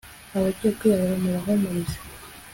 [0.37, 1.97] abagiye kwiyahura mubahumurize